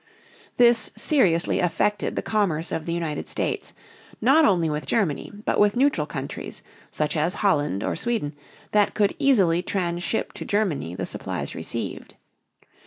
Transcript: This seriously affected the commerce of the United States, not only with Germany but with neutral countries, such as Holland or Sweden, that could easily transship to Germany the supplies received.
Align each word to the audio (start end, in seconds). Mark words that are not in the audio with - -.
This 0.57 0.89
seriously 0.97 1.59
affected 1.59 2.15
the 2.15 2.23
commerce 2.23 2.71
of 2.71 2.87
the 2.87 2.91
United 2.91 3.27
States, 3.29 3.75
not 4.19 4.45
only 4.45 4.67
with 4.67 4.87
Germany 4.87 5.31
but 5.45 5.59
with 5.59 5.75
neutral 5.75 6.07
countries, 6.07 6.63
such 6.89 7.15
as 7.15 7.35
Holland 7.45 7.83
or 7.83 7.95
Sweden, 7.95 8.33
that 8.71 8.95
could 8.95 9.15
easily 9.19 9.61
transship 9.61 10.33
to 10.33 10.43
Germany 10.43 10.95
the 10.95 11.05
supplies 11.05 11.53
received. 11.53 12.15